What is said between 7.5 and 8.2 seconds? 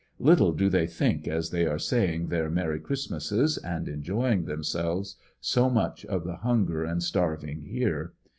here.